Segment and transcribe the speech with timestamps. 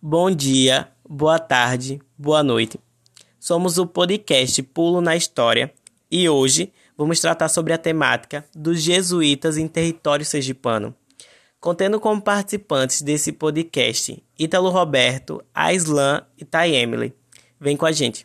[0.00, 2.78] Bom dia, boa tarde, boa noite.
[3.40, 5.74] Somos o podcast Pulo na História
[6.08, 10.94] e hoje vamos tratar sobre a temática dos jesuítas em território sergipano.
[11.58, 17.12] Contendo como participantes desse podcast Ítalo Roberto, Aislan e Thay Emily.
[17.58, 18.24] Vem com a gente.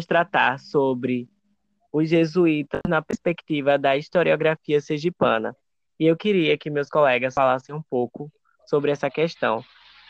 [0.00, 1.28] Vamos tratar sobre
[1.92, 5.54] os jesuítas na perspectiva da historiografia sergipana.
[5.98, 8.32] E eu queria que meus colegas falassem um pouco
[8.66, 9.62] sobre essa questão,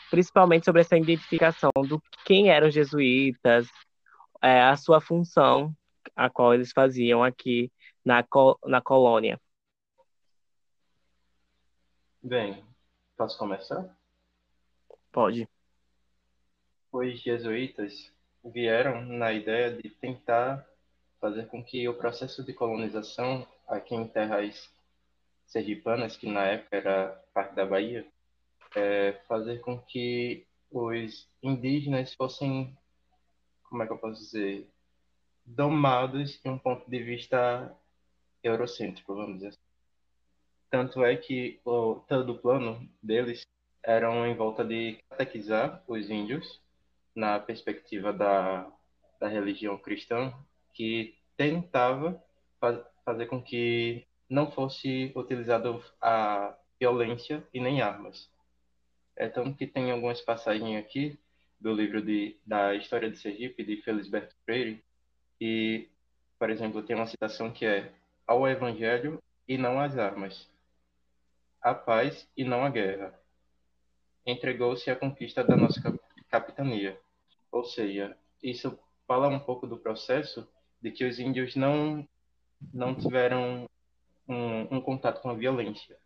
[0.09, 3.67] principalmente sobre essa identificação do quem eram os jesuítas,
[4.41, 5.75] é, a sua função,
[6.15, 7.69] a qual eles faziam aqui
[8.05, 8.25] na,
[8.65, 9.37] na colônia.
[12.23, 12.63] Bem,
[13.17, 13.93] posso começar?
[15.11, 15.49] Pode.
[16.93, 18.09] Os jesuítas
[18.43, 20.67] vieram na ideia de tentar
[21.19, 24.69] fazer com que o processo de colonização aqui em terras
[25.45, 28.05] sergipanas, que na época era parte da Bahia,
[28.75, 32.75] é fazer com que os indígenas fossem,
[33.63, 34.67] como é que eu posso dizer,
[35.45, 37.75] domados de um ponto de vista
[38.43, 39.59] eurocêntrico, vamos dizer assim.
[40.69, 43.45] Tanto é que o, todo o plano deles
[43.83, 46.61] era em volta de catequizar os índios
[47.15, 48.71] na perspectiva da,
[49.19, 50.33] da religião cristã,
[50.73, 52.21] que tentava
[53.05, 58.29] fazer com que não fosse utilizado a violência e nem armas.
[59.15, 61.19] É tanto que tem algumas passagens aqui
[61.59, 64.83] do livro de, da História de Sergipe, de Felisberto Freire,
[65.39, 65.89] e,
[66.39, 67.91] por exemplo, tem uma citação que é
[68.25, 70.49] ao Evangelho e não às armas,
[71.61, 73.13] a paz e não a guerra.
[74.25, 75.81] Entregou-se à conquista da nossa
[76.31, 76.97] capitania.
[77.51, 80.47] Ou seja, isso fala um pouco do processo
[80.81, 82.07] de que os índios não
[82.73, 83.67] não tiveram
[84.27, 85.97] um, um, contato com a violência,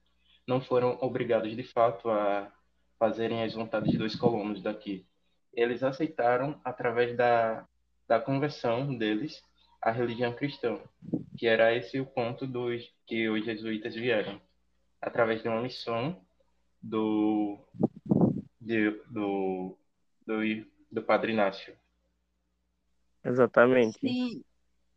[0.47, 2.49] não foram obrigados de fato a
[2.97, 5.05] fazerem as vontades dos colonos daqui.
[5.53, 7.67] Eles aceitaram através da
[8.07, 9.43] da conversão deles
[9.81, 10.79] à religião cristã,
[11.37, 14.39] que era esse o ponto dos que os jesuítas vieram,
[15.01, 16.21] através de uma missão
[16.81, 17.57] do
[18.61, 19.77] de, do,
[20.25, 20.41] do
[20.91, 21.77] do Padre Inácio.
[23.23, 23.99] Exatamente.
[23.99, 24.43] Sim,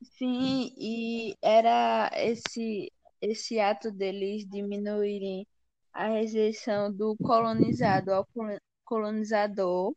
[0.03, 5.47] sim, e era esse, esse ato deles diminuírem
[5.93, 8.29] a rejeição do colonizado ao
[8.85, 9.95] colonizador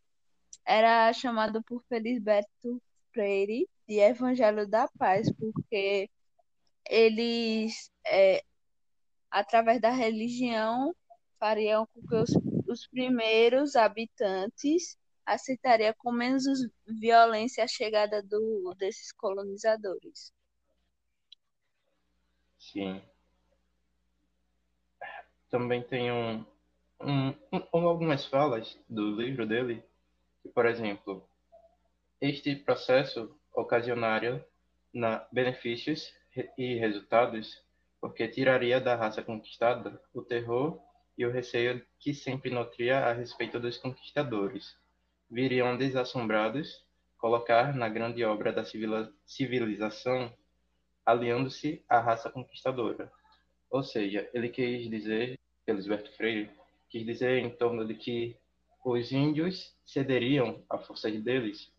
[0.66, 2.82] era chamado por Felisberto
[3.14, 6.10] Freire de Evangelho da Paz, porque
[6.90, 8.44] eles, é,
[9.30, 10.96] através da religião,
[11.40, 12.30] fariam com que os,
[12.68, 14.98] os primeiros habitantes
[15.34, 16.44] aceitaria com menos
[16.88, 20.34] violência a chegada do, desses colonizadores.
[22.60, 23.02] Sim.
[25.50, 26.46] Também tem um,
[27.02, 29.84] um, um, algumas falas do livro dele,
[30.42, 31.28] que, por exemplo,
[32.20, 34.46] este processo ocasionaria
[34.94, 36.14] na benefícios
[36.58, 37.62] e resultados,
[38.00, 40.80] porque tiraria da raça conquistada o terror
[41.18, 44.81] e o receio que sempre nutria a respeito dos conquistadores
[45.32, 46.84] viriam desassombrados
[47.18, 48.66] colocar na grande obra da
[49.26, 50.34] civilização,
[51.06, 53.12] aliando-se à raça conquistadora.
[53.70, 56.50] Ou seja, ele quis dizer, Elisberto Freire,
[56.90, 58.36] quis dizer em torno de que
[58.84, 61.72] os índios cederiam à força deles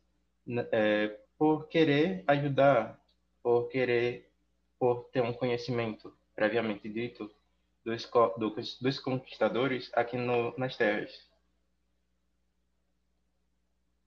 [0.71, 2.99] é, por querer ajudar,
[3.43, 4.31] por querer,
[4.79, 7.31] por ter um conhecimento previamente dito
[7.85, 8.09] dos,
[8.39, 11.32] dos, dos conquistadores aqui no, nas terras.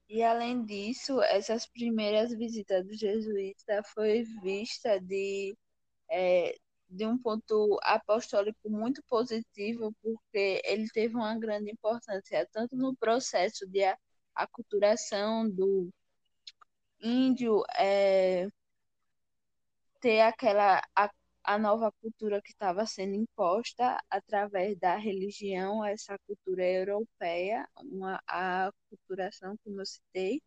[0.08, 5.56] E além disso, essas primeiras visitas do jesuíta foi vista de,
[6.10, 6.56] é,
[6.88, 13.66] de um ponto apostólico muito positivo, porque ele teve uma grande importância tanto no processo
[13.66, 13.80] de
[14.34, 15.90] aculturação do
[17.00, 18.48] índio, é,
[20.00, 21.08] ter aquela a
[21.58, 29.56] nova cultura que estava sendo imposta através da religião, essa cultura europeia, uma, a culturação,
[29.64, 30.42] como eu citei,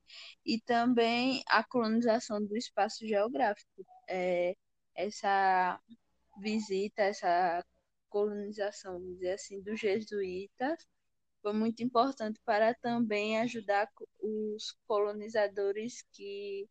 [0.45, 3.85] e também a colonização do espaço geográfico.
[4.07, 4.55] É,
[4.95, 5.79] essa
[6.41, 7.63] visita, essa
[8.09, 10.85] colonização, vamos dizer assim, dos jesuítas
[11.41, 16.67] foi muito importante para também ajudar os colonizadores que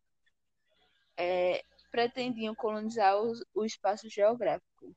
[1.17, 4.95] é, pretendiam colonizar o, o espaço geográfico.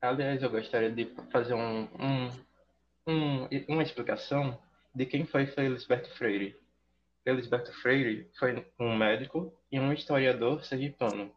[0.00, 2.28] Aliás, eu gostaria de fazer um, um,
[3.06, 4.56] um, uma explicação
[4.94, 6.56] de quem foi Felisberto Freire.
[7.26, 11.30] Elisberto Freire foi um médico e um historiador sergipano.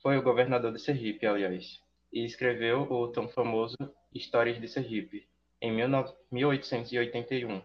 [0.00, 3.76] Foi o governador de Sergipe, aliás, e escreveu o tão famoso
[4.14, 5.28] Histórias de Sergipe,
[5.60, 7.62] em 1881.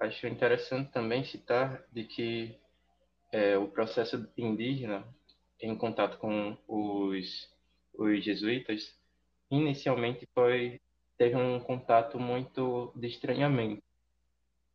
[0.00, 2.58] Acho interessante também citar de que
[3.30, 5.06] é, o processo indígena
[5.60, 7.48] em contato com os,
[7.94, 8.98] os jesuítas
[9.50, 10.80] inicialmente foi
[11.18, 13.82] teve um contato muito de estranhamento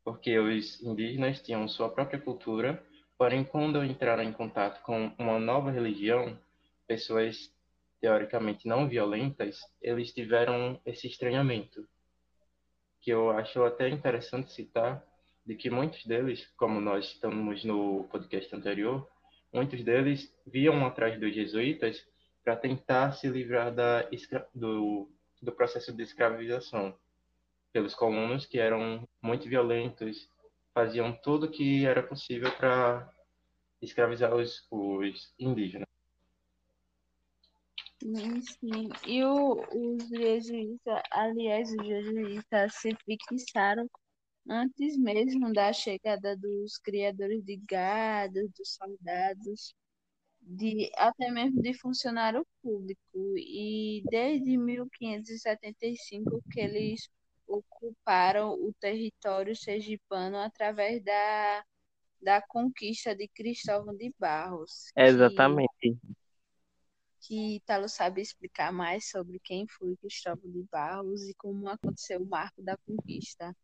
[0.05, 2.81] porque os indígenas tinham sua própria cultura,
[3.17, 6.39] porém, quando entraram em contato com uma nova religião,
[6.87, 7.51] pessoas
[7.99, 11.87] teoricamente não violentas, eles tiveram esse estranhamento,
[13.01, 15.03] que eu acho até interessante citar,
[15.45, 19.07] de que muitos deles, como nós estamos no podcast anterior,
[19.53, 22.05] muitos deles viam atrás dos jesuítas
[22.43, 24.07] para tentar se livrar da,
[24.53, 25.09] do,
[25.41, 26.97] do processo de escravização
[27.71, 30.29] pelos colonos que eram muito violentos,
[30.73, 33.09] faziam tudo que era possível para
[33.81, 35.87] escravizar os, os indígenas.
[38.01, 38.89] Sim, sim.
[39.07, 42.95] E o, os jesuítas, aliás, os jesuítas se
[43.27, 43.89] fixaram
[44.47, 49.73] antes mesmo da chegada dos criadores de gado, dos soldados,
[50.41, 53.37] de até mesmo de funcionário público.
[53.37, 57.09] E desde 1575 que eles
[57.47, 61.63] ocuparam o território sergipano através da,
[62.21, 64.91] da conquista de Cristóvão de Barros.
[64.95, 65.69] Exatamente.
[65.79, 65.97] Que,
[67.21, 72.27] que Italo sabe explicar mais sobre quem foi Cristóvão de Barros e como aconteceu o
[72.27, 73.55] marco da conquista.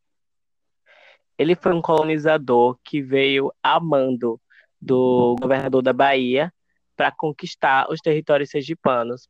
[1.41, 4.39] Ele foi um colonizador que veio a mando
[4.79, 6.53] do governador da Bahia
[6.95, 9.27] para conquistar os territórios sergipanos,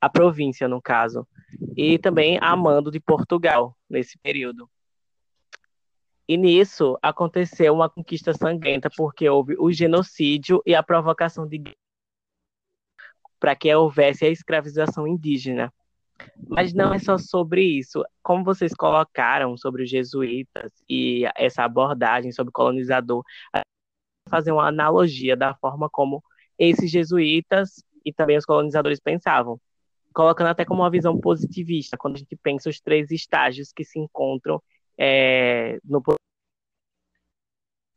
[0.00, 1.24] a província, no caso,
[1.76, 4.68] e também a mando de Portugal nesse período.
[6.26, 11.62] E nisso aconteceu uma conquista sangrenta, porque houve o genocídio e a provocação de
[13.38, 15.72] para que houvesse a escravização indígena.
[16.48, 18.04] Mas não é só sobre isso.
[18.22, 23.24] Como vocês colocaram sobre os jesuítas e essa abordagem sobre o colonizador,
[24.28, 26.22] fazer uma analogia da forma como
[26.58, 29.60] esses jesuítas e também os colonizadores pensavam
[30.14, 33.98] colocando até como uma visão positivista, quando a gente pensa os três estágios que se
[33.98, 34.62] encontram
[34.96, 36.00] é, no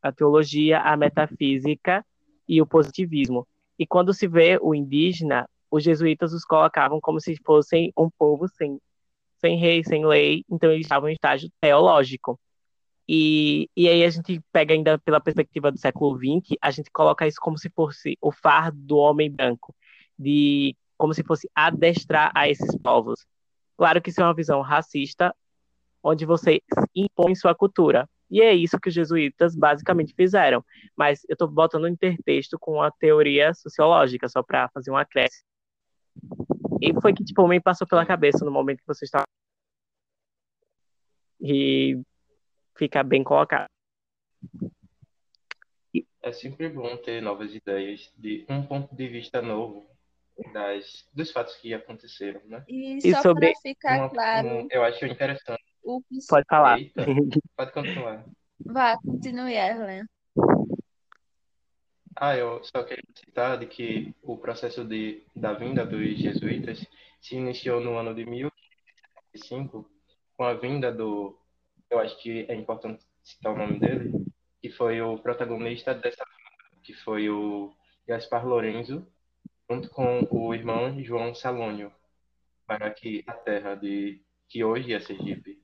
[0.02, 2.04] a teologia, a metafísica
[2.46, 3.46] e o positivismo.
[3.78, 8.48] E quando se vê o indígena, os jesuítas os colocavam como se fossem um povo
[8.48, 8.80] sem,
[9.40, 12.38] sem rei, sem lei, então eles estavam em estágio teológico.
[13.08, 17.26] E, e aí a gente pega ainda pela perspectiva do século XX, a gente coloca
[17.26, 19.74] isso como se fosse o fardo do homem branco,
[20.18, 23.24] de como se fosse adestrar a esses povos.
[23.78, 25.34] Claro que isso é uma visão racista,
[26.02, 26.60] onde você
[26.94, 28.08] impõe sua cultura.
[28.30, 30.62] E é isso que os jesuítas basicamente fizeram.
[30.96, 35.47] Mas eu estou botando um intertexto com a teoria sociológica, só para fazer um acréscimo.
[36.80, 39.24] E foi que, tipo, me passou pela cabeça no momento que você estava.
[41.40, 42.00] E
[42.76, 43.66] fica bem colocado.
[46.22, 49.88] É sempre bom ter novas ideias de um ponto de vista novo
[50.52, 52.64] das, dos fatos que aconteceram, né?
[52.68, 53.50] E, e só sobre...
[53.52, 54.48] para ficar uma, claro.
[54.48, 55.62] Um, eu acho interessante.
[55.82, 56.18] O que...
[56.28, 56.78] Pode falar.
[56.78, 57.04] Eita,
[57.56, 58.24] pode continuar.
[58.64, 60.04] Vá, continue, Erlen.
[62.20, 66.84] Ah, eu só queria citar de que o processo de, da vinda dos jesuítas
[67.20, 69.88] se iniciou no ano de 1505,
[70.36, 71.38] com a vinda do,
[71.88, 74.10] eu acho que é importante citar o nome dele,
[74.60, 77.72] que foi o protagonista dessa vinda, que foi o
[78.04, 79.06] Gaspar Lorenzo,
[79.70, 81.92] junto com o irmão João Salônio,
[82.66, 85.62] para aqui a terra de que hoje é Sergipe.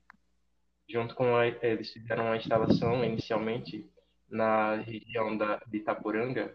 [0.88, 3.90] Junto com a, eles fizeram uma instalação inicialmente
[4.34, 6.52] na região da, de Itapuranga,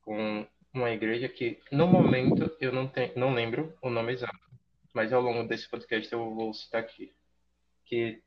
[0.00, 4.38] com uma igreja que, no momento, eu não, tenho, não lembro o nome exato,
[4.94, 7.12] mas ao longo desse podcast eu vou citar aqui.
[7.84, 8.22] Que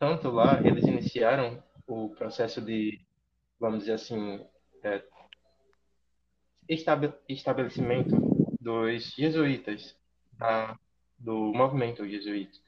[0.00, 3.00] tanto lá eles iniciaram o processo de,
[3.60, 4.44] vamos dizer assim,
[4.82, 5.04] é,
[7.28, 8.16] estabelecimento
[8.60, 9.96] dos jesuítas,
[10.32, 10.76] da,
[11.16, 12.58] do movimento jesuíta,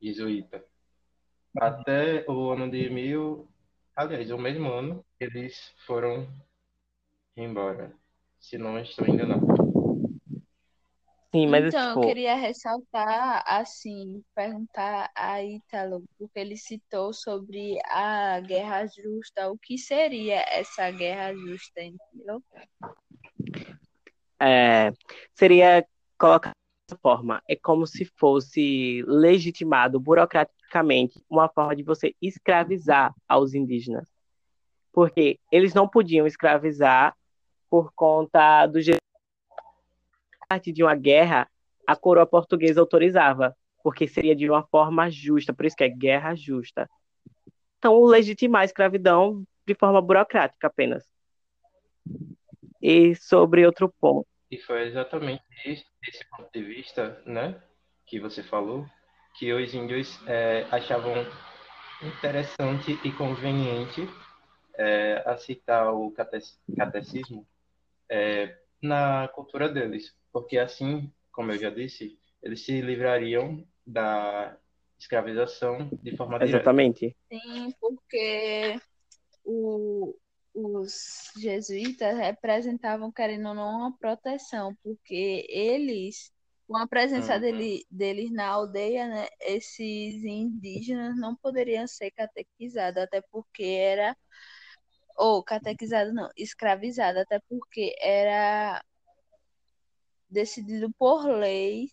[0.00, 0.64] jesuíta.
[1.56, 3.47] Até o ano de mil,
[3.98, 6.28] aliás, o mesmo ano, eles foram
[7.36, 7.92] embora,
[8.38, 9.44] se não estou enganado.
[11.34, 12.00] Sim, mas então, tipo...
[12.00, 19.50] eu queria ressaltar, assim, perguntar a Ítalo, porque ele citou sobre a guerra justa.
[19.50, 22.42] O que seria essa guerra justa, entendeu?
[24.40, 24.92] é,
[25.34, 25.86] seria
[26.16, 26.52] colocar
[27.02, 30.57] forma, é como se fosse legitimado burocraticamente
[31.28, 34.08] uma forma de você escravizar aos indígenas.
[34.92, 37.16] Porque eles não podiam escravizar
[37.70, 38.78] por conta do
[40.40, 41.48] a partir de uma guerra,
[41.86, 46.34] a coroa portuguesa autorizava, porque seria de uma forma justa, por isso que é guerra
[46.34, 46.88] justa.
[47.78, 51.04] Então, legitimar a escravidão de forma burocrática apenas.
[52.80, 54.26] E sobre outro ponto.
[54.50, 57.60] E foi exatamente esse, esse ponto de vista, né,
[58.06, 58.86] que você falou,
[59.38, 61.14] que os índios é, achavam
[62.02, 64.08] interessante e conveniente
[64.74, 66.12] é, aceitar o
[66.76, 67.46] catecismo
[68.08, 74.56] é, na cultura deles, porque assim, como eu já disse, eles se livrariam da
[74.98, 77.00] escravização de forma Exatamente.
[77.00, 77.18] direta.
[77.30, 78.80] Sim, porque
[79.44, 80.16] o,
[80.54, 86.32] os jesuítas representavam, querendo ou não, uma proteção, porque eles,
[86.68, 87.40] com a presença uhum.
[87.40, 94.14] dele, deles na aldeia, né, esses indígenas não poderiam ser catequizados, até porque era.
[95.16, 98.84] Ou catequizado não, escravizado, até porque era
[100.30, 101.90] decidido por lei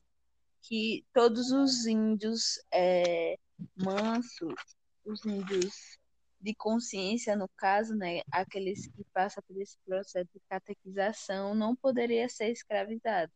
[0.61, 3.37] que todos os índios é,
[3.75, 4.53] mansos,
[5.05, 5.97] os índios
[6.39, 12.29] de consciência, no caso, né, aqueles que passam por esse processo de catequização, não poderia
[12.29, 13.33] ser escravizado.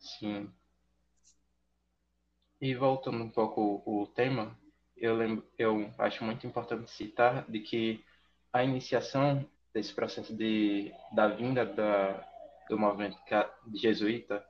[0.00, 0.52] Sim.
[2.60, 4.58] E voltando um pouco o tema,
[4.96, 8.04] eu lembro, eu acho muito importante citar de que
[8.52, 12.26] a iniciação desse processo de da vinda da
[12.68, 13.16] do movimento
[13.74, 14.44] jesuíta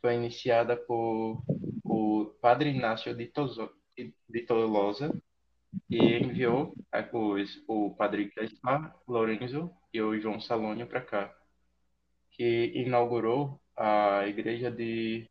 [0.00, 1.42] foi iniciada por
[1.84, 3.70] o Padre Inácio de Tozo,
[4.28, 5.10] de Tolosa
[5.90, 6.74] e enviou
[7.12, 11.34] os, o padre Gaspar Lorenzo e o João Salônio para cá,
[12.30, 15.28] que inaugurou a igreja de.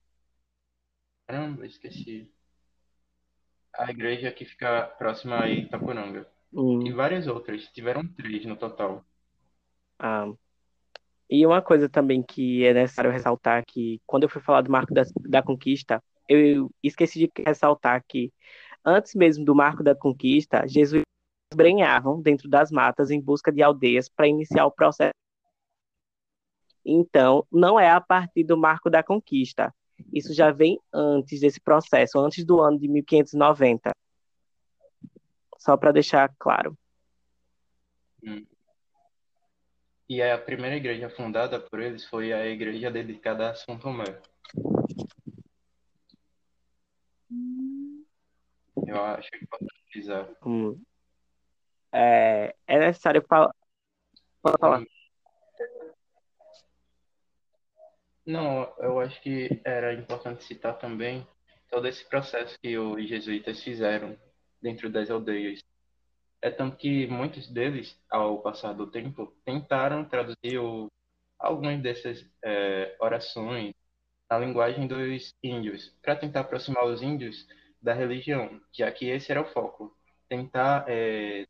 [1.28, 2.32] Caramba, esqueci.
[3.74, 6.28] A igreja que fica próxima a Itapuranga.
[6.54, 6.88] Hum.
[6.88, 7.68] E várias outras.
[7.68, 9.06] Tiveram três no total.
[10.00, 10.32] Ah.
[11.30, 14.94] E uma coisa também que é necessário ressaltar que quando eu fui falar do marco
[14.94, 18.32] da, da conquista, eu esqueci de ressaltar que
[18.86, 21.02] antes mesmo do marco da conquista, Jesus
[21.54, 25.12] brenhavam dentro das matas em busca de aldeias para iniciar o processo.
[26.90, 29.76] Então, não é a partir do marco da conquista.
[30.14, 33.92] Isso já vem antes desse processo, antes do ano de 1590.
[35.58, 36.78] Só para deixar claro.
[38.24, 38.46] Hum.
[40.08, 44.22] E a primeira igreja fundada por eles foi a igreja dedicada a São Tomé.
[48.88, 50.30] Eu acho que pode utilizar.
[50.46, 50.82] Hum.
[51.92, 53.54] É, é necessário falar.
[54.42, 54.84] Pode falar.
[58.28, 61.26] Não, eu acho que era importante citar também
[61.70, 64.18] todo esse processo que os jesuítas fizeram
[64.62, 65.64] dentro das aldeias.
[66.42, 70.92] É tanto que muitos deles, ao passar do tempo, tentaram traduzir o,
[71.40, 73.74] algumas dessas é, orações
[74.30, 77.48] na linguagem dos índios, para tentar aproximar os índios
[77.82, 79.96] da religião, já que esse era o foco.
[80.28, 80.84] Tentar.
[80.90, 81.48] É...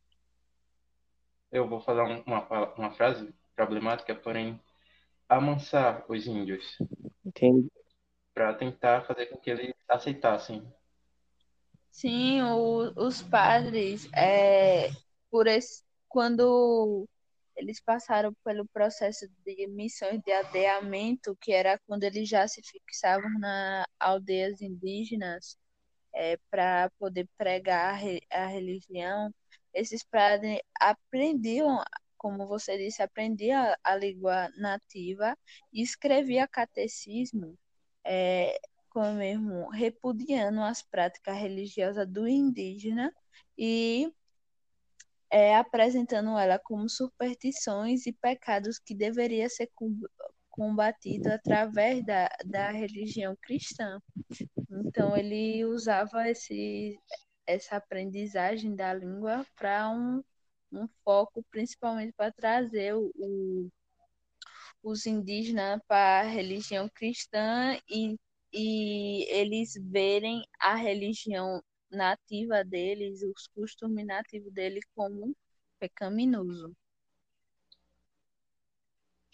[1.52, 4.62] Eu vou falar uma, uma frase problemática, porém,
[5.30, 6.78] amansar os índios.
[7.26, 7.70] Entendi.
[8.34, 10.66] Para tentar fazer com que eles aceitassem.
[11.90, 14.90] Sim, o, os padres, é,
[15.32, 17.08] por esse, quando
[17.56, 23.32] eles passaram pelo processo de missões de aldeamento, que era quando eles já se fixavam
[23.40, 25.58] nas aldeias indígenas
[26.14, 27.96] é, para poder pregar
[28.32, 29.34] a, a religião,
[29.74, 31.84] esses padres aprendiam,
[32.18, 35.38] como você disse, aprendiam a, a língua nativa
[35.72, 37.58] e escrevia catecismo,
[38.04, 38.60] é,
[38.90, 43.14] como mesmo repudiando as práticas religiosas do indígena
[43.58, 44.12] e
[45.30, 49.70] é, apresentando ela como superstições e pecados que deveria ser
[50.50, 54.02] combatido através da, da religião cristã.
[54.70, 56.98] Então ele usava esse,
[57.46, 60.24] essa aprendizagem da língua para um,
[60.72, 63.70] um foco principalmente para trazer o, o,
[64.84, 68.18] os indígenas para a religião cristã e,
[68.54, 75.36] e eles verem a religião nativa deles, os costumes nativos dele como
[75.80, 76.76] pecaminoso.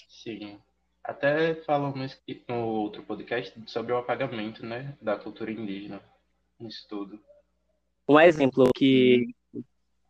[0.07, 0.59] Sim.
[1.03, 6.01] Até falamos no outro podcast sobre o apagamento né, da cultura indígena
[6.57, 7.19] nisso tudo.
[8.07, 9.33] Um exemplo que,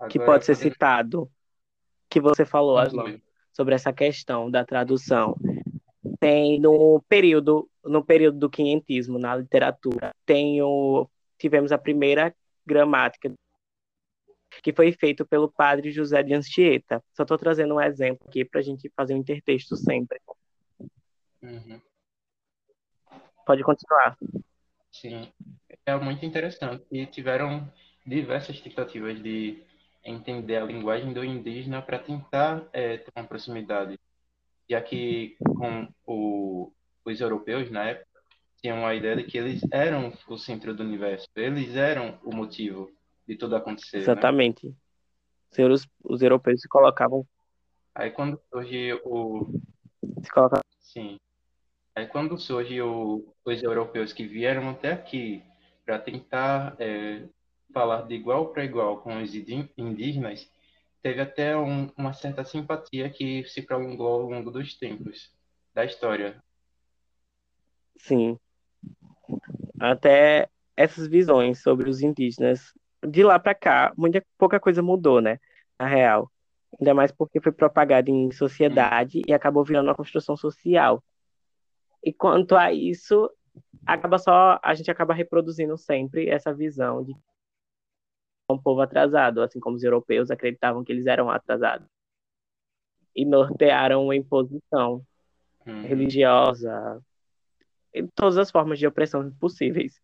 [0.09, 1.29] que pode ser citado,
[2.09, 3.19] que você falou, Aslan,
[3.51, 5.35] sobre essa questão da tradução.
[6.19, 11.07] tem no período no período do quinhentismo na literatura tem o,
[11.37, 12.33] tivemos a primeira
[12.65, 13.33] gramática
[14.61, 17.03] que foi feito pelo padre José de Anchieta.
[17.13, 20.19] Só estou trazendo um exemplo aqui para a gente fazer um intertexto sempre.
[21.41, 21.81] Uhum.
[23.45, 24.17] Pode continuar.
[24.91, 25.31] Sim,
[25.85, 26.85] é muito interessante.
[26.91, 27.71] E tiveram
[28.05, 29.63] diversas tentativas de
[30.03, 33.99] entender a linguagem do indígena para tentar é, ter uma proximidade.
[34.69, 36.71] Já que com o,
[37.05, 38.07] os europeus, na época,
[38.61, 42.91] tinham a ideia de que eles eram o centro do universo, eles eram o motivo
[43.27, 43.97] de tudo acontecer.
[43.97, 44.03] Né?
[44.03, 44.67] Exatamente.
[44.67, 45.65] Né?
[45.65, 47.25] Os, os europeus se colocavam.
[47.93, 49.51] Aí quando surge o.
[50.23, 50.63] Se colocavam.
[50.79, 51.17] Sim.
[51.95, 55.43] Aí quando surge o, os europeus que vieram até aqui
[55.85, 57.27] para tentar é,
[57.73, 60.49] falar de igual para igual com os indígenas,
[61.01, 65.33] teve até um, uma certa simpatia que se prolongou ao longo dos tempos
[65.73, 66.41] da história.
[67.97, 68.37] Sim.
[69.79, 72.73] Até essas visões sobre os indígenas
[73.05, 75.39] de lá para cá, muita pouca coisa mudou, né?
[75.77, 76.31] Na real.
[76.79, 81.03] Ainda mais porque foi propagado em sociedade e acabou virando uma construção social.
[82.03, 83.29] E quanto a isso,
[83.85, 87.13] acaba só a gente acaba reproduzindo sempre essa visão de
[88.53, 91.87] um povo atrasado, assim como os europeus acreditavam que eles eram atrasados.
[93.15, 95.05] E nortearam a imposição
[95.65, 95.81] hum.
[95.81, 97.01] religiosa,
[97.93, 100.01] em todas as formas de opressão possíveis.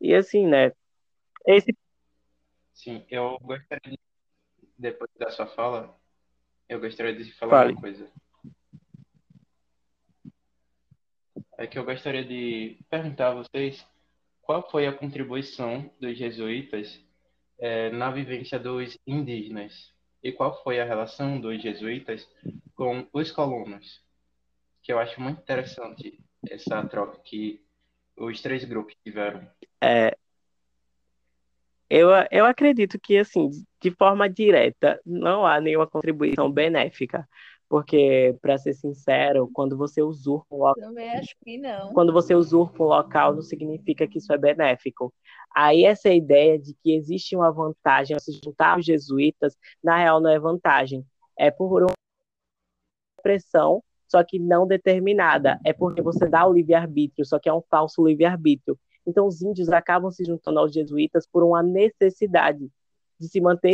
[0.00, 0.72] E assim, né,
[1.46, 1.76] esse...
[2.72, 3.98] Sim, eu gostaria de,
[4.78, 5.96] depois da sua fala,
[6.68, 7.72] eu gostaria de falar Fale.
[7.72, 8.10] uma coisa.
[11.56, 13.86] É que eu gostaria de perguntar a vocês
[14.42, 17.00] qual foi a contribuição dos jesuítas
[17.64, 19.90] é, na vivência dos indígenas
[20.22, 22.28] e qual foi a relação dos jesuítas
[22.74, 24.02] com os colonos,
[24.82, 27.64] que eu acho muito interessante essa troca que
[28.18, 29.48] os três grupos tiveram.
[29.82, 30.14] É,
[31.88, 33.48] eu, eu acredito que, assim,
[33.80, 37.26] de forma direta, não há nenhuma contribuição benéfica.
[37.68, 40.74] Porque, para ser sincero, quando você usurpa um local.
[40.74, 41.92] Também acho que não.
[41.92, 45.12] Quando você usurpa um local, não significa que isso é benéfico.
[45.54, 50.30] Aí, essa ideia de que existe uma vantagem se juntar aos jesuítas, na real, não
[50.30, 51.04] é vantagem.
[51.38, 51.92] É por uma
[53.22, 55.58] pressão, só que não determinada.
[55.64, 58.78] É porque você dá o livre-arbítrio, só que é um falso livre-arbítrio.
[59.06, 62.70] Então, os índios acabam se juntando aos jesuítas por uma necessidade
[63.18, 63.72] de se manter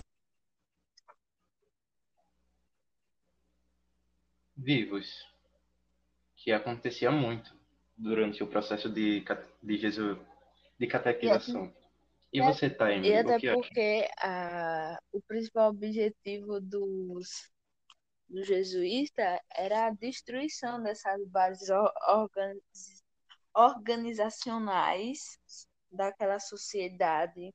[4.62, 5.26] vivos,
[6.36, 7.54] que acontecia muito
[7.96, 9.24] durante o processo de,
[9.62, 10.18] de Jesus,
[10.78, 11.72] de catequização.
[12.32, 13.08] E, e você, Taime?
[13.08, 17.50] E até porque a, o principal objetivo dos,
[18.28, 23.00] dos jesuítas era a destruição dessas bases organizadas
[23.54, 25.38] organizacionais
[25.90, 27.52] daquela sociedade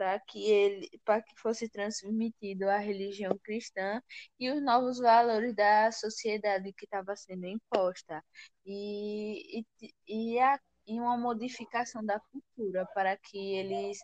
[0.00, 4.02] para que ele para que fosse transmitido a religião cristã
[4.38, 8.24] e os novos valores da sociedade que estava sendo imposta.
[8.64, 13.98] E, e, e, a, e uma modificação da cultura para que eles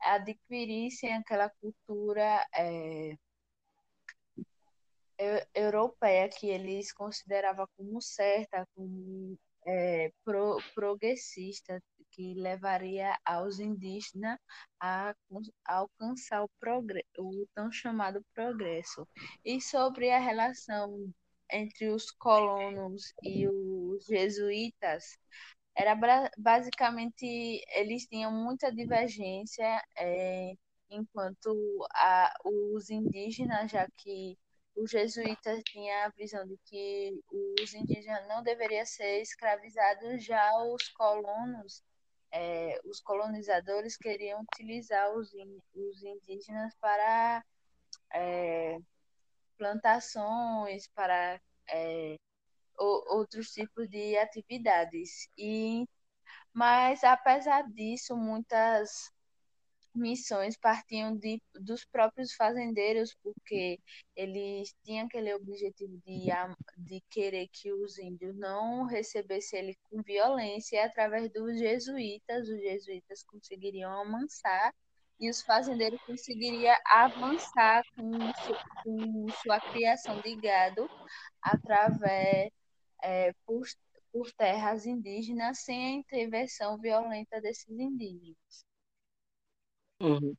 [0.00, 3.14] adquirissem aquela cultura é,
[5.54, 11.78] europeia que eles consideravam como certa, como é, pro, progressista
[12.12, 14.38] que levaria aos indígenas
[14.80, 15.14] a,
[15.66, 16.50] alcançar o,
[17.18, 19.06] o tão chamado progresso.
[19.44, 21.12] E sobre a relação
[21.50, 25.18] entre os colonos e os jesuítas,
[25.74, 25.94] era
[26.38, 30.52] basicamente eles tinham muita divergência é,
[30.90, 31.50] enquanto
[31.94, 34.38] a, os indígenas, já que
[34.76, 37.12] os jesuítas tinham a visão de que
[37.60, 41.82] os indígenas não deveriam ser escravizados, já os colonos,
[42.32, 45.32] é, os colonizadores queriam utilizar os,
[45.74, 47.44] os indígenas para
[48.12, 48.78] é,
[49.58, 52.16] plantações, para é,
[52.78, 55.28] outros tipos de atividades.
[55.36, 55.86] E,
[56.52, 59.11] mas, apesar disso, muitas
[59.94, 63.78] missões partiam de, dos próprios fazendeiros, porque
[64.16, 66.28] eles tinham aquele objetivo de,
[66.76, 72.60] de querer que os índios não recebessem ele com violência, e através dos jesuítas, os
[72.60, 74.72] jesuítas conseguiriam amansar
[75.20, 78.10] e os fazendeiros conseguiriam avançar com,
[78.82, 80.88] com sua criação de gado
[81.40, 82.50] através
[83.02, 83.62] é, por,
[84.12, 88.71] por terras indígenas sem a intervenção violenta desses indígenas.
[90.02, 90.34] Uhum.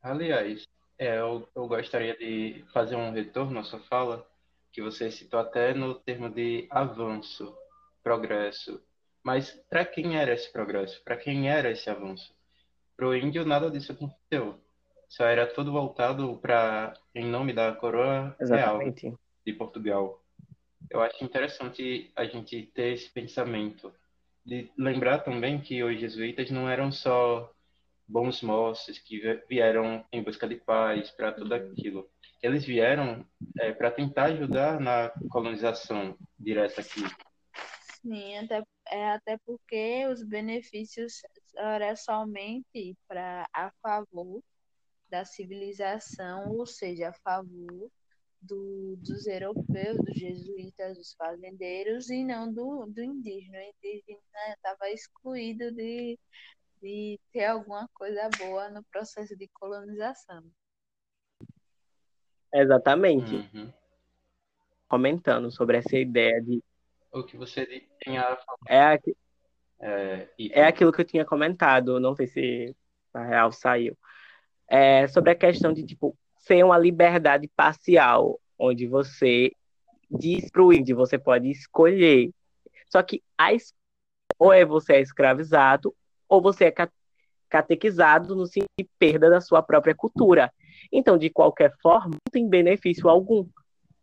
[0.00, 0.66] Aliás,
[0.98, 4.26] é, eu, eu gostaria de fazer um retorno à sua fala,
[4.72, 7.54] que você citou até no termo de avanço,
[8.02, 8.82] progresso.
[9.22, 11.02] Mas para quem era esse progresso?
[11.04, 12.34] Para quem era esse avanço?
[12.96, 14.58] Para o índio, nada disso aconteceu.
[15.06, 19.06] Só era tudo voltado para em nome da coroa Exatamente.
[19.06, 20.24] real de Portugal.
[20.88, 23.92] Eu acho interessante a gente ter esse pensamento
[24.44, 27.52] de lembrar também que os jesuítas não eram só
[28.08, 32.10] bons moços que vieram em busca de paz para tudo aquilo.
[32.42, 33.24] Eles vieram
[33.60, 37.02] é, para tentar ajudar na colonização direta aqui.
[38.02, 41.22] Sim, até, é, até porque os benefícios
[41.56, 44.42] eram somente para a favor
[45.08, 47.90] da civilização, ou seja, a favor
[48.40, 53.58] do, dos europeus, dos jesuítas, dos fazendeiros, e não do, do indígena.
[53.58, 54.20] O indígena
[54.56, 56.18] estava excluído de,
[56.82, 60.42] de ter alguma coisa boa no processo de colonização.
[62.52, 63.36] Exatamente.
[63.54, 63.72] Uhum.
[64.88, 66.62] Comentando sobre essa ideia de.
[67.12, 68.36] O que você tinha
[68.68, 69.16] É, aqui...
[69.80, 72.76] é, é aquilo que eu tinha comentado, não sei se
[73.14, 73.96] na real saiu.
[74.66, 79.52] É sobre a questão de, tipo, ser uma liberdade parcial, onde você
[80.10, 82.30] diz para o índio, você pode escolher.
[82.88, 83.50] Só que a,
[84.38, 85.94] ou é você é escravizado,
[86.28, 86.74] ou você é
[87.48, 90.52] catequizado no sentido de perda da sua própria cultura.
[90.90, 93.46] Então, de qualquer forma, não tem benefício algum.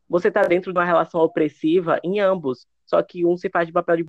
[0.08, 3.74] Você está dentro de uma relação opressiva em ambos, só que um se faz de
[3.74, 4.04] papel de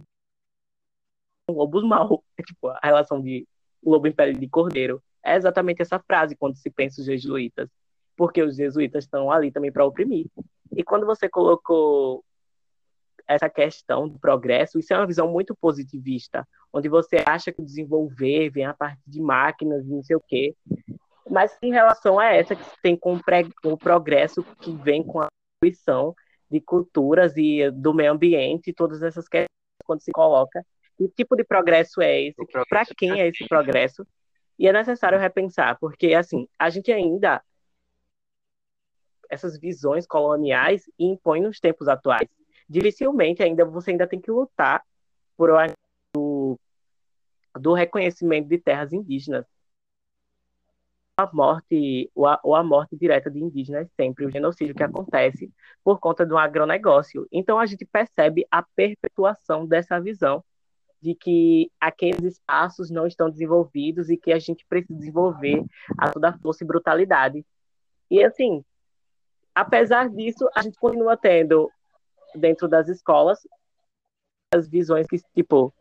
[1.49, 2.23] um lobo mau.
[2.37, 3.47] É tipo a relação de
[3.85, 5.03] lobo em pele de cordeiro.
[5.23, 7.69] É exatamente essa frase quando se pensa os jesuítas,
[8.17, 10.27] porque os jesuítas estão ali também para oprimir.
[10.77, 12.25] E quando você colocou
[13.31, 18.51] essa questão do progresso, isso é uma visão muito positivista, onde você acha que desenvolver
[18.51, 20.55] vem a partir de máquinas e não sei o quê.
[21.31, 23.17] Mas em relação a essa que tem com
[23.63, 25.29] o progresso que vem com a
[25.63, 26.13] destruição
[26.51, 29.47] de culturas e do meio ambiente, todas essas questões
[29.85, 30.67] quando se coloca,
[30.99, 32.37] que tipo de progresso é esse?
[32.69, 34.05] Para quem é esse progresso?
[34.59, 37.41] E é necessário repensar, porque assim, a gente ainda
[39.31, 42.29] essas visões coloniais impõem nos tempos atuais
[42.71, 44.83] dificilmente ainda você ainda tem que lutar
[45.37, 45.51] por
[46.17, 46.57] o
[47.59, 49.45] do reconhecimento de terras indígenas.
[51.17, 55.53] A morte, ou a, ou a morte direta de indígenas sempre, o genocídio que acontece
[55.85, 57.27] por conta do agronegócio.
[57.31, 60.43] Então a gente percebe a perpetuação dessa visão
[61.03, 65.65] de que aqueles espaços não estão desenvolvidos e que a gente precisa desenvolver
[65.99, 67.45] a toda força e brutalidade.
[68.11, 68.65] E assim,
[69.55, 71.71] apesar disso, a gente continua tendo
[72.35, 73.41] dentro das escolas
[74.53, 75.73] as visões que, tipo,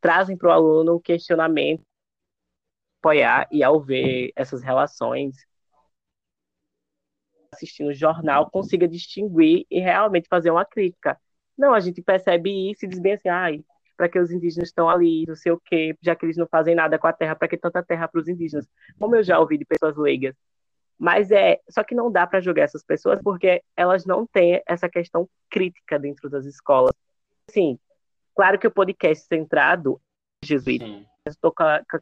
[0.00, 1.82] trazem para o aluno questionamento,
[3.00, 5.36] apoiar e ao ver essas relações,
[7.52, 11.18] assistindo o jornal, consiga distinguir e realmente fazer uma crítica.
[11.56, 13.64] Não, a gente percebe isso e diz bem assim, ai,
[13.96, 16.74] para que os indígenas estão ali, não sei o quê, já que eles não fazem
[16.74, 18.66] nada com a terra, para que tanta terra para os indígenas?
[18.98, 20.34] Como eu já ouvi de pessoas leigas.
[20.98, 24.88] Mas é, só que não dá para julgar essas pessoas porque elas não têm essa
[24.88, 26.92] questão crítica dentro das escolas.
[27.50, 27.78] Sim,
[28.34, 30.00] claro que o podcast centrado
[30.42, 30.86] jesuíta,
[31.26, 31.52] estou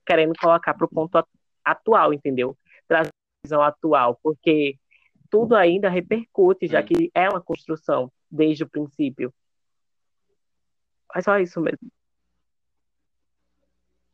[0.06, 1.24] querendo colocar para o ponto
[1.64, 2.56] atual, entendeu?
[2.86, 4.76] Trazer a visão atual, porque
[5.30, 9.32] tudo ainda repercute, já que é uma construção desde o princípio.
[11.14, 11.90] É só isso mesmo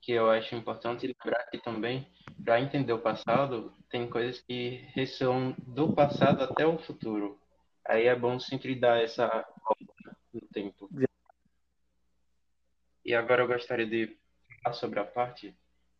[0.09, 2.11] que eu acho importante lembrar aqui também,
[2.44, 7.38] para entender o passado, tem coisas que ressoam do passado até o futuro.
[7.87, 10.88] Aí é bom sempre dar essa volta no tempo.
[13.05, 14.16] E agora eu gostaria de
[14.62, 15.55] falar sobre a parte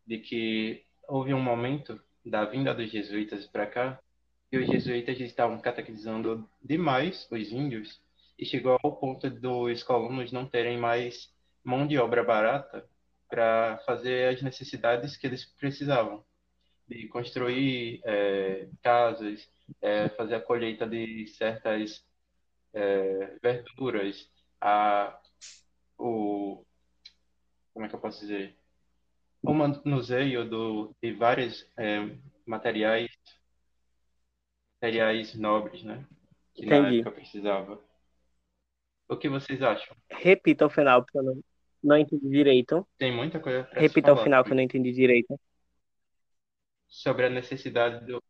[0.05, 3.99] de que houve um momento da vinda dos jesuítas para cá
[4.49, 8.01] que os jesuítas estavam catequizando demais os índios
[8.37, 11.31] e chegou ao ponto dos colonos não terem mais
[11.63, 12.87] mão de obra barata
[13.29, 16.23] para fazer as necessidades que eles precisavam,
[16.89, 19.47] de construir é, casas,
[19.81, 22.03] é, fazer a colheita de certas
[22.73, 25.19] é, verduras, a,
[25.97, 26.65] o
[27.73, 28.55] como é que eu posso dizer,
[29.41, 32.09] o manuseio do, de vários é,
[32.45, 33.09] materiais
[34.81, 36.05] materiais nobres, né?
[36.53, 36.81] Que Entendi.
[36.81, 37.79] na época precisava.
[39.07, 39.95] O que vocês acham?
[40.09, 41.43] Repita o final, porque eu não,
[41.83, 42.87] não entendi direito.
[42.97, 45.39] Tem muita coisa para Repita ao final que eu não entendi direito.
[46.89, 48.21] Sobre a necessidade do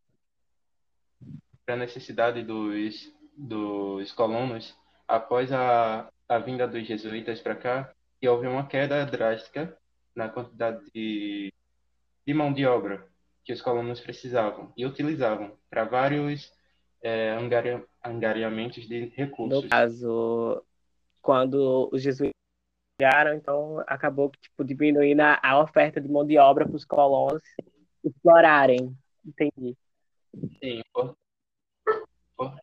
[1.68, 4.76] a necessidade dos dos colonos
[5.08, 9.78] após a, a vinda dos jesuítas para cá, e houve uma queda drástica
[10.14, 11.54] na quantidade de,
[12.28, 13.08] de mão de obra
[13.44, 16.52] que os colonos precisavam e utilizavam para vários
[17.02, 19.64] é, angaria, angariamentos de recursos.
[19.64, 20.62] No caso,
[21.22, 22.36] quando os jesuítas
[23.02, 27.42] chegaram, então acabou tipo, diminuindo a oferta de mão de obra para os colonos
[28.04, 28.96] explorarem.
[29.26, 29.76] Entendi.
[30.62, 31.18] Sim, por,
[32.36, 32.56] por,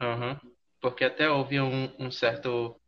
[0.00, 0.36] uhum,
[0.80, 2.80] porque até houve um, um certo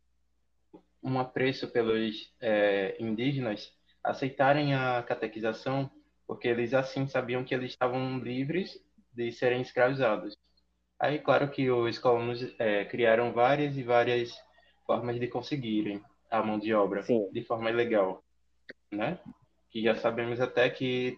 [1.03, 5.89] um apreço pelos é, indígenas aceitarem a catequização,
[6.27, 8.79] porque eles assim sabiam que eles estavam livres
[9.13, 10.37] de serem escravizados.
[10.99, 14.31] Aí, claro que os colonos é, criaram várias e várias
[14.85, 17.29] formas de conseguirem a mão de obra Sim.
[17.31, 18.23] de forma ilegal,
[18.91, 19.19] né?
[19.71, 21.17] Que já sabemos até que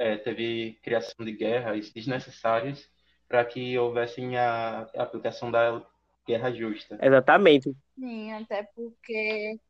[0.00, 2.88] é, teve criação de guerras desnecessárias
[3.28, 5.86] para que houvessem a, a aplicação da
[6.26, 6.98] guerra justa.
[7.02, 7.76] Exatamente.
[7.94, 9.60] Sim, até porque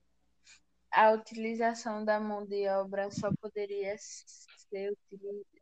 [0.90, 4.96] a utilização da mão de obra só poderia ser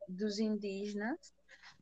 [0.07, 1.33] dos indígenas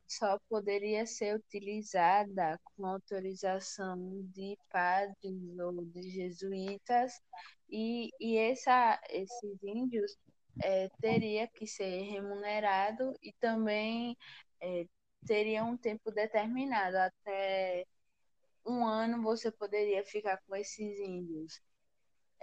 [0.07, 3.97] só poderia ser utilizada com autorização
[4.33, 7.21] de padres ou de jesuítas
[7.69, 10.17] e, e essa, esses índios
[10.61, 14.17] é, teria que ser remunerado e também
[14.61, 14.87] é,
[15.25, 17.85] teria um tempo determinado até
[18.65, 21.61] um ano você poderia ficar com esses índios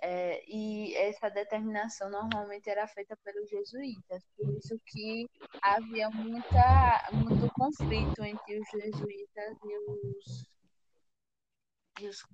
[0.02, 5.26] é, e essa determinação normalmente era feita pelos jesuítas, por isso que
[5.62, 10.48] havia muita, muito conflito entre os jesuítas e os,
[12.00, 12.26] e os,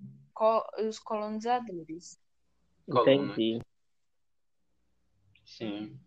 [0.85, 2.19] os colonizadores.
[2.88, 3.61] Entendi.
[5.51, 5.99] Sim.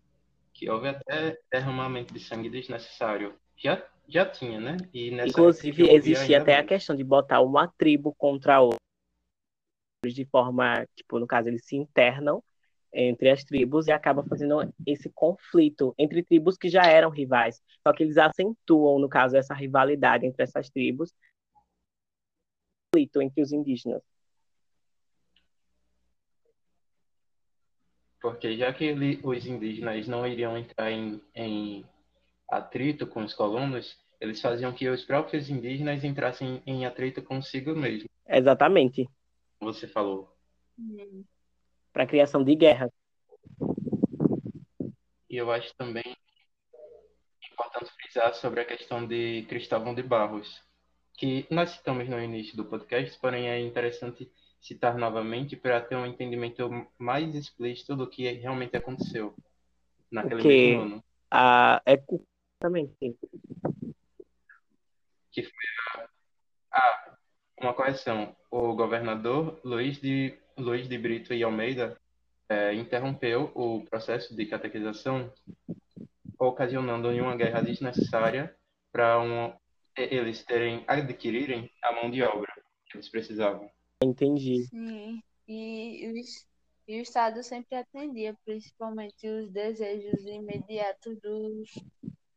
[0.53, 3.35] Que houve até derramamento de sangue desnecessário.
[3.57, 4.77] Já, já tinha, né?
[4.93, 8.77] E Inclusive, existia até a questão de botar uma tribo contra a outra
[10.05, 12.41] de forma, tipo, no caso, eles se internam
[12.93, 17.61] entre as tribos e acaba fazendo esse conflito entre tribos que já eram rivais.
[17.81, 21.11] Só que eles acentuam, no caso, essa rivalidade entre essas tribos,
[22.93, 24.12] conflito entre os indígenas.
[28.23, 31.85] Porque já que ele, os indígenas não iriam entrar em, em
[32.49, 38.07] atrito com os colonos, eles faziam que os próprios indígenas entrassem em atrito consigo mesmo.
[38.25, 39.09] Exatamente
[39.59, 40.33] você falou.
[41.91, 42.89] Para a criação de guerra.
[45.29, 46.15] E eu acho também
[47.51, 50.61] importante frisar sobre a questão de Cristóvão de Barros,
[51.17, 54.31] que nós citamos no início do podcast, porém é interessante
[54.63, 59.35] citar novamente para ter um entendimento mais explícito do que realmente aconteceu
[60.09, 61.03] naquele que, ano.
[61.29, 62.01] A, é
[62.59, 63.13] também, sim.
[65.31, 66.07] Que foi
[66.71, 67.17] a, a
[67.59, 68.33] uma correção.
[68.49, 71.99] O governador Luiz de, Luiz de Brito e Almeida
[72.47, 75.33] é, interrompeu o processo de catequização,
[76.39, 78.55] ocasionando uma guerra desnecessária
[78.93, 79.53] para um,
[79.97, 82.53] eles terem adquirirem a mão de obra
[82.85, 83.69] que eles precisavam.
[84.03, 84.65] Entendi.
[84.65, 86.11] Sim, e,
[86.87, 91.69] e o Estado sempre atendia, principalmente os desejos imediatos dos,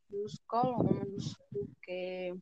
[0.09, 2.35] dos colonos, porque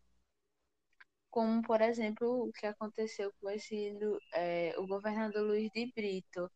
[1.30, 3.92] como por exemplo o que aconteceu com esse
[4.32, 6.48] é, o governador Luiz de Brito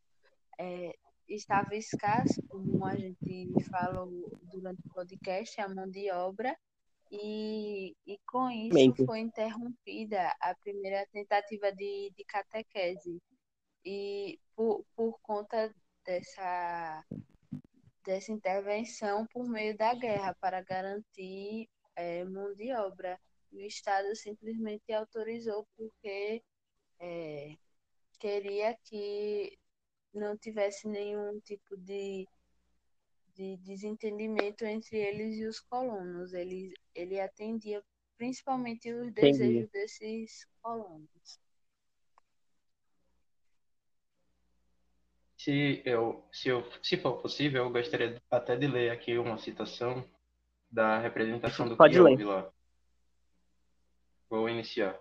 [0.59, 0.95] é,
[1.29, 4.09] estava escasso, como a gente falou
[4.45, 6.57] durante o podcast, a mão de obra
[7.11, 13.21] e, e com isso foi interrompida a primeira tentativa de, de catequese
[13.85, 17.05] e por, por conta dessa
[18.05, 23.19] dessa intervenção por meio da guerra para garantir é, mão de obra
[23.53, 26.43] o Estado simplesmente autorizou porque
[27.01, 27.57] é,
[28.19, 29.57] queria que
[30.13, 32.27] não tivesse nenhum tipo de,
[33.35, 36.33] de desentendimento entre eles e os colonos.
[36.33, 37.83] Ele, ele atendia
[38.17, 39.39] principalmente os Entendi.
[39.39, 41.41] desejos desses colonos.
[45.37, 50.05] Se, eu, se, eu, se for possível, eu gostaria até de ler aqui uma citação
[50.69, 52.11] da representação do Pode que ler.
[52.11, 52.51] houve lá.
[54.29, 54.99] Vou iniciar.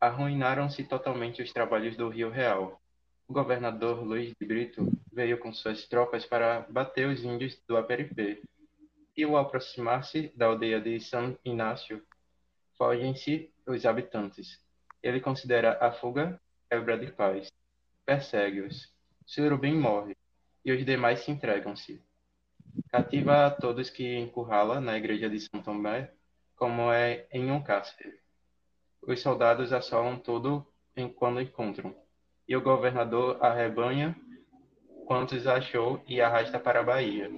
[0.00, 2.82] Arruinaram-se totalmente os trabalhos do Rio Real.
[3.28, 8.42] O governador Luiz de Brito veio com suas tropas para bater os índios do Aperifê.
[9.16, 12.02] E ao aproximar-se da aldeia de São Inácio,
[12.76, 14.62] fogem-se os habitantes.
[15.02, 17.50] Ele considera a fuga quebra de paz.
[18.06, 18.94] Persegue-os.
[19.26, 20.16] Surubim morre,
[20.64, 22.02] e os demais se entregam-se.
[22.90, 26.12] Cativa a todos que encurrala na igreja de São Tomé
[26.56, 28.18] como é em um cárcere.
[29.02, 30.66] Os soldados assolam tudo
[31.16, 31.96] quando encontram,
[32.46, 34.14] e o governador arrebanha
[35.06, 37.30] quantos achou e arrasta para a Bahia,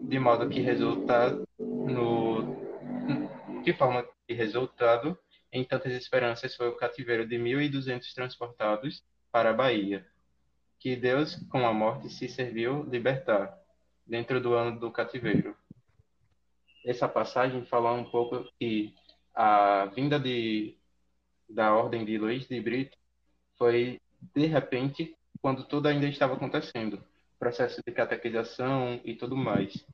[0.00, 2.56] de modo que resulta no
[3.62, 5.18] de forma e resultado
[5.52, 10.06] em tantas esperanças foi o cativeiro de 1.200 transportados para a Bahia,
[10.78, 13.58] que Deus, com a morte, se serviu libertar,
[14.06, 15.56] dentro do ano do cativeiro.
[16.84, 18.94] Essa passagem fala um pouco que
[19.34, 20.76] a vinda de,
[21.48, 22.96] da ordem de Luiz de Brito
[23.56, 24.00] foi,
[24.34, 27.04] de repente, quando tudo ainda estava acontecendo,
[27.40, 29.86] processo de catequização e tudo mais.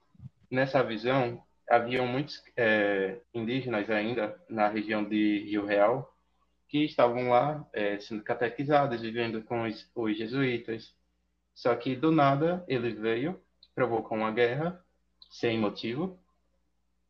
[0.51, 6.13] Nessa visão, haviam muitos é, indígenas ainda na região de Rio Real
[6.69, 10.93] que estavam lá é, sendo catequizados, vivendo com os, os, jesuítas.
[11.55, 13.41] Só que do nada ele veio,
[13.75, 14.85] provocou uma guerra
[15.31, 16.19] sem motivo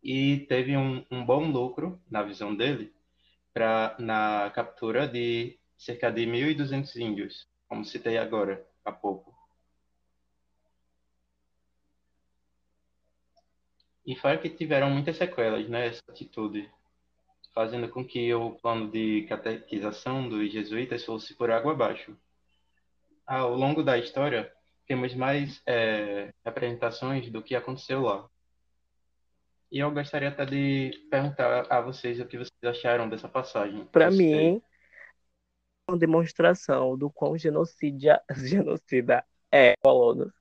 [0.03, 2.95] e teve um, um bom lucro na visão dele
[3.55, 9.36] para na captura de cerca de 1.200 índios, como citei agora há pouco.
[14.07, 16.71] E fora que tiveram muitas sequelas, né, essa atitude,
[17.53, 22.17] fazendo com que o plano de catequização dos jesuítas fosse por água abaixo.
[23.27, 24.53] Ao longo da história,
[24.87, 28.29] temos mais é, representações do que aconteceu lá.
[29.73, 33.85] E eu gostaria até de perguntar a vocês o que vocês acharam dessa passagem.
[33.87, 34.63] Para mim,
[35.89, 40.33] é uma demonstração do quão genocídia, genocida é colonos.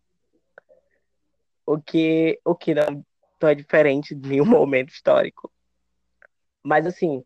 [1.66, 3.04] O que, o que não
[3.46, 5.52] não é diferente de nenhum momento histórico.
[6.64, 7.24] Mas, assim,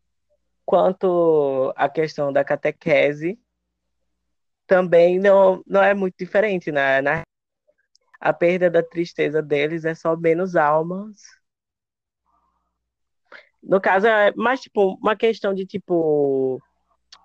[0.66, 3.40] quanto à questão da catequese,
[4.68, 7.02] também não, não é muito diferente, né?
[7.02, 7.24] Na,
[8.20, 11.22] a perda da tristeza deles é só menos almas.
[13.64, 16.62] No caso, é mais tipo uma questão de tipo.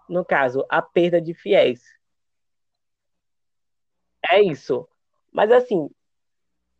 [0.08, 1.82] No caso, a perda de fiéis.
[4.30, 4.88] É isso.
[5.32, 5.90] Mas assim.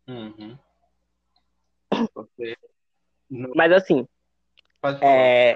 [0.07, 0.57] Uhum.
[3.55, 4.07] Mas assim,
[5.01, 5.55] é,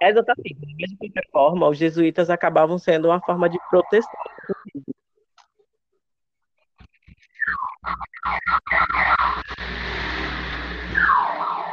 [0.00, 4.10] é exatamente, de qualquer forma, os jesuítas acabavam sendo uma forma de proteção.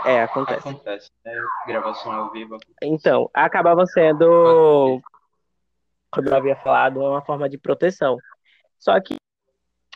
[0.05, 0.67] É, acontece.
[0.67, 1.33] Acontece, né?
[1.67, 2.57] Gravação ao vivo.
[2.81, 4.99] Então, acabava sendo,
[6.11, 8.17] como eu havia falado, uma forma de proteção.
[8.79, 9.15] Só que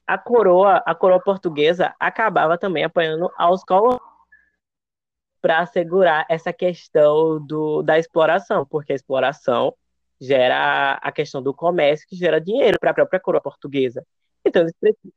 [0.08, 4.02] a coroa, a coroa portuguesa acabava também apoiando aos colonos
[5.42, 9.76] para assegurar essa questão do, da exploração, porque a exploração
[10.20, 14.06] gera a questão do comércio que gera dinheiro para a própria coroa portuguesa.
[14.44, 15.12] Então, eles precisam...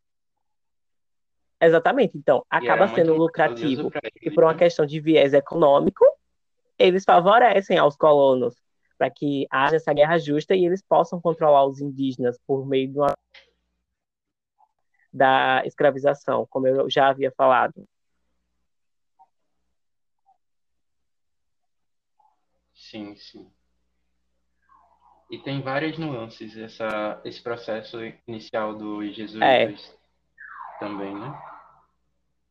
[1.61, 2.16] Exatamente.
[2.16, 3.90] Então, acaba sendo lucrativo
[4.22, 4.59] e por uma né?
[4.59, 6.05] questão de viés econômico,
[6.79, 8.55] eles favorecem aos colonos
[8.96, 12.98] para que haja essa guerra justa e eles possam controlar os indígenas por meio de
[12.98, 13.14] uma
[15.12, 17.87] da escravização, como eu já havia falado.
[22.75, 23.51] Sim, sim.
[25.31, 30.79] E tem várias nuances essa, esse processo inicial dos jesuítas é.
[30.79, 31.38] também, né?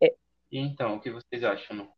[0.02, 0.14] É.
[0.52, 1.90] E então, o que vocês acham?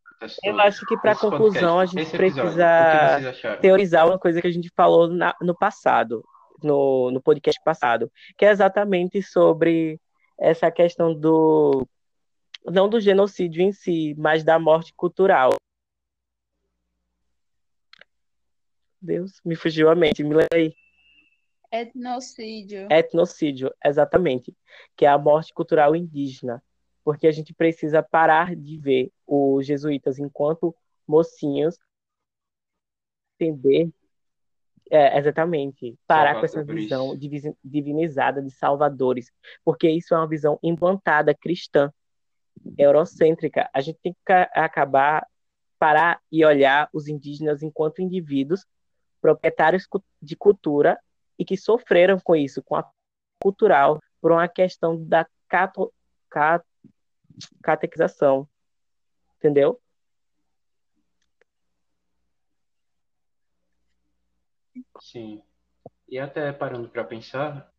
[0.44, 5.08] Eu acho que para conclusão a gente precisa teorizar uma coisa que a gente falou
[5.08, 6.26] na, no passado,
[6.62, 10.00] no, no podcast passado, que é exatamente sobre
[10.40, 11.86] essa questão do
[12.66, 15.52] não do genocídio em si, mas da morte cultural.
[19.02, 20.76] Deus, me fugiu a mente, me lembrei.
[21.72, 22.88] Etnocídio.
[22.92, 24.56] Etnocídio, exatamente,
[24.96, 26.62] que é a morte cultural indígena,
[27.04, 30.76] porque a gente precisa parar de ver os jesuítas enquanto
[31.08, 31.78] mocinhos,
[33.40, 33.90] entender
[34.90, 35.98] é, exatamente.
[36.08, 37.18] Parar com essa visão
[37.64, 39.32] divinizada de salvadores,
[39.64, 41.92] porque isso é uma visão implantada cristã,
[42.78, 43.70] eurocêntrica.
[43.74, 45.28] A gente tem que acabar,
[45.78, 48.66] parar e olhar os indígenas enquanto indivíduos
[49.22, 49.86] proprietários
[50.22, 50.98] de cultura
[51.38, 52.90] e que sofreram com isso, com a
[53.42, 55.94] cultural, por uma questão da cato,
[56.30, 56.66] cat,
[57.64, 58.48] catequização.
[59.38, 59.80] Entendeu?
[65.02, 65.42] Sim.
[66.08, 67.72] E até parando para pensar,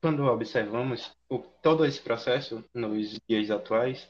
[0.00, 4.08] quando observamos o, todo esse processo nos dias atuais,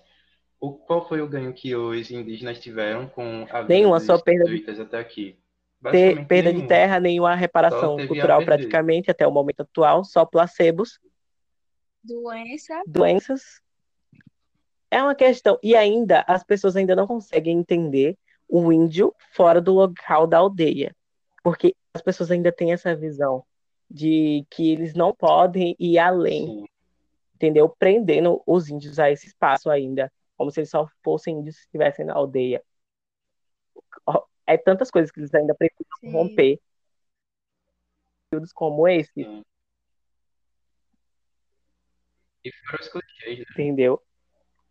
[0.61, 4.45] o, qual foi o ganho que os indígenas tiveram com a vida Nenhuma, só perda
[4.45, 4.80] de...
[4.80, 5.38] até aqui?
[5.91, 6.62] Ter, perda nenhum.
[6.62, 11.01] de terra, nenhuma reparação cultural praticamente até o momento atual, só placebos.
[12.05, 12.82] Doença.
[12.86, 13.62] Doenças.
[14.91, 15.59] É uma questão.
[15.62, 20.95] E ainda, as pessoas ainda não conseguem entender o índio fora do local da aldeia.
[21.43, 23.45] Porque as pessoas ainda têm essa visão
[23.91, 26.66] de que eles não podem ir além, Sim.
[27.34, 27.68] entendeu?
[27.68, 32.05] Prendendo os índios a esse espaço ainda, como se eles só fossem índios que estivessem
[32.05, 32.62] na aldeia.
[34.47, 36.12] é tantas coisas que eles ainda precisam Sim.
[36.12, 36.61] romper.
[38.30, 39.43] Períodos como esse, Sim.
[42.43, 43.45] E fora os clichês, né?
[43.51, 44.03] entendeu?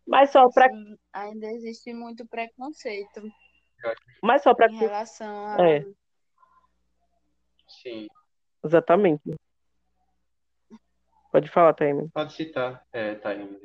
[0.06, 0.68] Mas só para
[1.12, 3.22] ainda existe muito preconceito
[4.22, 5.66] mas só para em relação a.
[5.66, 5.84] É.
[7.70, 8.08] Sim.
[8.64, 9.22] exatamente.
[11.32, 12.10] Pode falar, Taime.
[12.10, 13.58] Pode citar, é, Taime.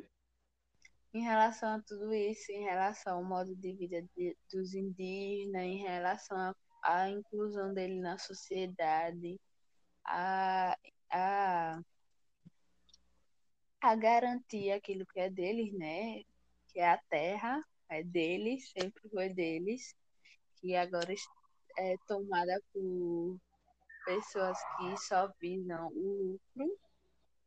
[1.12, 5.78] Em relação a tudo isso, em relação ao modo de vida de- dos indígenas, em
[5.82, 9.40] relação à inclusão dele na sociedade,
[10.04, 10.76] a,
[11.10, 11.80] a,
[13.80, 16.22] a garantir aquilo que é deles, né?
[16.68, 19.94] Que é a terra, é deles, sempre foi deles,
[20.60, 21.12] que agora
[21.78, 23.38] é tomada por
[24.06, 26.78] pessoas que só visam o lucro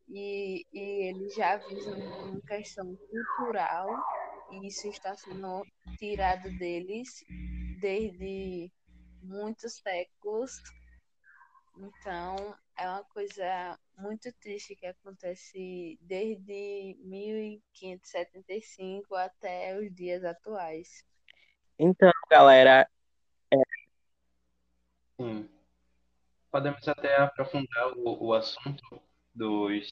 [0.09, 3.87] e, e eles já visam uma questão cultural
[4.51, 5.65] e isso está sendo
[5.97, 7.23] tirado deles
[7.79, 8.69] desde
[9.23, 10.51] muitos séculos.
[11.77, 12.35] Então,
[12.77, 21.05] é uma coisa muito triste que acontece desde 1575 até os dias atuais.
[21.77, 22.85] Então, galera,
[25.19, 25.49] Sim.
[26.51, 28.81] Podemos até aprofundar o, o assunto
[29.33, 29.87] dos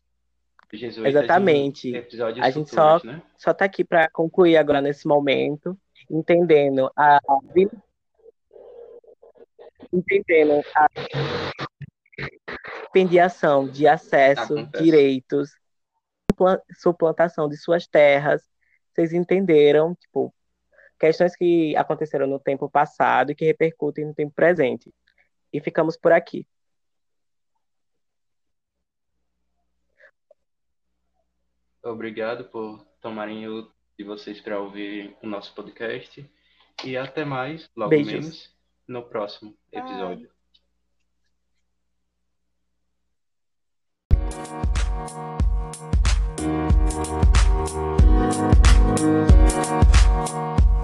[0.73, 1.95] jesuítas Exatamente.
[1.95, 3.21] episódios A gente só- né?
[3.37, 5.77] só tá aqui para concluir agora nesse momento,
[6.09, 7.19] entendendo a
[9.93, 10.87] entendendo a
[12.91, 14.83] pendiação de acesso, Acontece.
[14.83, 15.51] direitos,
[16.31, 18.41] suplan- suplantação de suas terras.
[18.91, 20.33] Vocês entenderam, tipo,
[20.99, 24.91] questões que aconteceram no tempo passado e que repercutem no tempo presente.
[25.57, 26.45] E ficamos por aqui.
[31.81, 36.31] Obrigado por tomarem o de vocês para ouvir o nosso podcast.
[36.85, 38.11] E até mais, logo Beijos.
[38.11, 38.55] menos,
[38.87, 40.29] no próximo episódio.
[50.27, 50.76] Bye.